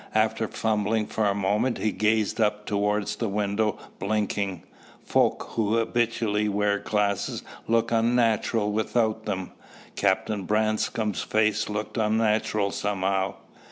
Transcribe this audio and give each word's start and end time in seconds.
After 0.15 0.47
fumbling 0.47 1.05
for 1.05 1.27
a 1.27 1.35
moment, 1.35 1.77
he 1.77 1.91
gazed 1.91 2.41
up 2.41 2.65
towards 2.65 3.17
the 3.17 3.29
window, 3.29 3.77
blinking. 3.99 4.63
Folk 5.05 5.49
who 5.51 5.75
habitually 5.77 6.49
wear 6.49 6.79
glasses 6.79 7.43
look 7.67 7.91
unnatural 7.91 8.71
without 8.71 9.25
them. 9.25 9.51
Captain 9.95 10.45
Branscome's 10.45 11.21
face 11.21 11.69
looked 11.69 11.97
unnatural 11.97 12.71
somehow. 12.71 13.35